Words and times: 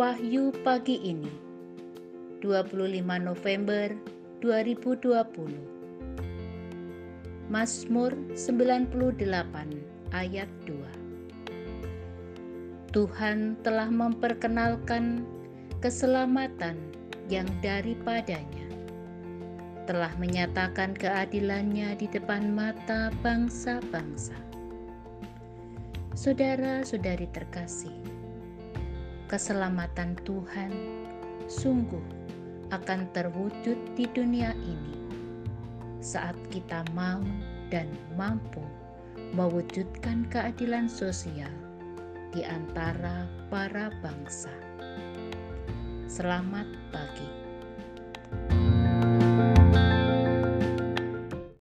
Wahyu 0.00 0.48
pagi 0.64 0.96
ini 0.96 1.28
25 2.40 3.04
November 3.20 3.92
2020 4.40 5.12
Mazmur 7.52 8.08
98 8.32 8.96
ayat 10.16 10.48
2 10.64 10.72
Tuhan 12.96 13.60
telah 13.60 13.92
memperkenalkan 13.92 15.28
keselamatan 15.84 16.80
yang 17.28 17.44
daripadanya 17.60 18.66
telah 19.84 20.16
menyatakan 20.16 20.96
keadilannya 20.96 21.92
di 22.00 22.08
depan 22.08 22.48
mata 22.56 23.12
bangsa-bangsa. 23.20 24.40
Saudara-saudari 26.16 27.28
terkasih, 27.36 28.09
keselamatan 29.30 30.18
Tuhan 30.26 30.74
sungguh 31.46 32.02
akan 32.74 33.06
terwujud 33.14 33.78
di 33.94 34.10
dunia 34.10 34.50
ini 34.58 34.98
saat 36.02 36.34
kita 36.50 36.82
mau 36.98 37.22
dan 37.70 37.86
mampu 38.18 38.58
mewujudkan 39.38 40.26
keadilan 40.34 40.90
sosial 40.90 41.54
di 42.34 42.42
antara 42.42 43.30
para 43.54 43.94
bangsa. 44.02 44.50
Selamat 46.10 46.66
pagi. 46.90 47.39